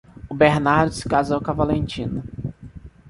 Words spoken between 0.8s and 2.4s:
se casou com a Valentina.